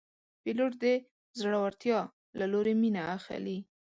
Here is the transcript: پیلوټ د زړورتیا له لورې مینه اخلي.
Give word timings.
پیلوټ 0.41 0.71
د 0.83 0.85
زړورتیا 1.39 1.99
له 2.39 2.45
لورې 2.51 2.73
مینه 2.81 3.03
اخلي. 3.17 3.57